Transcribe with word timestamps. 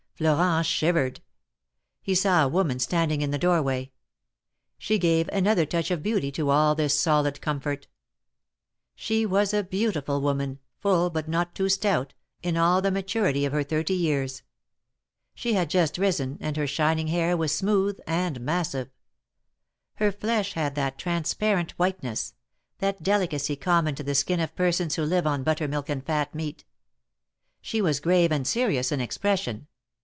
Florent 0.23 0.67
shivered. 0.67 1.19
He 2.03 2.13
saw 2.13 2.43
a 2.43 2.47
woman 2.47 2.77
standing 2.77 3.21
in 3.23 3.31
the 3.31 3.39
doorway. 3.39 3.91
She 4.77 4.99
gave 4.99 5.27
another 5.29 5.65
touch 5.65 5.89
of 5.89 6.03
beauty 6.03 6.31
to 6.33 6.51
all 6.51 6.75
this 6.75 6.99
solid 6.99 7.41
comfort. 7.41 7.87
She 8.93 9.25
was 9.25 9.51
a 9.51 9.63
beautiful 9.63 10.21
woman, 10.21 10.59
full 10.77 11.09
but 11.09 11.27
not 11.27 11.55
too 11.55 11.69
stout, 11.69 12.13
in 12.43 12.55
all 12.55 12.83
the 12.83 12.91
maturity 12.91 13.45
of 13.45 13.51
her 13.53 13.63
thirty 13.63 13.95
years. 13.95 14.43
She 15.33 15.53
had 15.53 15.71
just 15.71 15.97
risen, 15.97 16.37
and 16.39 16.55
her 16.55 16.67
shining 16.67 17.07
hair 17.07 17.35
was 17.35 17.51
smooth 17.51 17.97
and 18.05 18.41
massive. 18.41 18.89
Her 19.95 20.11
fiesh 20.11 20.53
had 20.53 20.75
that 20.75 20.99
transparent 20.99 21.71
whiteness— 21.79 22.35
that 22.77 23.01
delicacy 23.01 23.55
common 23.55 23.95
to 23.95 24.03
the 24.03 24.13
skin 24.13 24.39
of 24.39 24.55
persons 24.55 24.97
who 24.97 25.03
live 25.03 25.25
on 25.25 25.41
buttermilk 25.43 25.89
and 25.89 26.05
fat 26.05 26.35
meat. 26.35 26.63
She 27.59 27.81
was 27.81 27.99
grave 27.99 28.31
and 28.31 28.45
serious 28.45 28.91
in 28.91 29.01
expression. 29.01 29.65